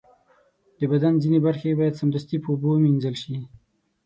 [0.79, 3.35] د بدن ځینې برخې باید سمدستي په اوبو ومینځل شي.